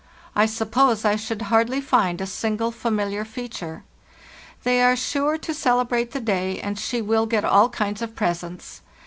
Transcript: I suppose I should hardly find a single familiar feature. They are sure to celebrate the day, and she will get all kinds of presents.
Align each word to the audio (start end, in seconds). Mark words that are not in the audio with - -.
I 0.35 0.47
suppose 0.47 1.05
I 1.05 1.15
should 1.15 1.43
hardly 1.53 1.79
find 1.79 2.19
a 2.21 2.25
single 2.25 2.71
familiar 2.71 3.23
feature. 3.23 3.83
They 4.63 4.81
are 4.81 4.95
sure 4.95 5.37
to 5.37 5.53
celebrate 5.53 6.09
the 6.09 6.19
day, 6.19 6.59
and 6.59 6.79
she 6.79 7.03
will 7.03 7.27
get 7.27 7.45
all 7.45 7.69
kinds 7.69 8.01
of 8.01 8.15
presents. 8.15 8.81